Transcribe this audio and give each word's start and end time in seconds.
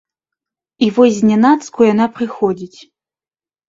І 0.85 0.87
вось 0.95 1.15
знянацку 1.21 1.79
яна 1.93 2.11
прыходзіць. 2.19 2.79